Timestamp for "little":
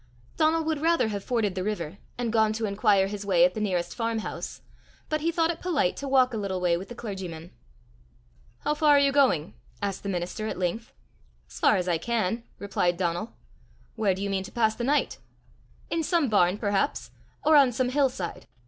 6.37-6.59